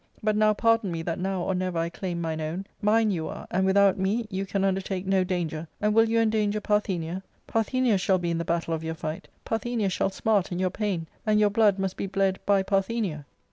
[0.23, 3.45] But now pardon me that now or never I claim mine own; mine you are,
[3.51, 7.21] and without me you can undertake no danger, and will you endanger Parthenia?
[7.45, 11.05] Parthenia shall be in the battle of your fight, Parthenia shall smart in your pain,
[11.23, 13.25] and your blood must be bled by Parthenia."